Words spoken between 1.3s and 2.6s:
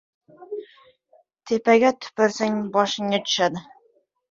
•Tepaga tupursang,